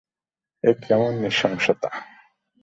এ 0.63 0.71
কেমন 0.83 1.11
নৃশংসতা? 1.21 1.89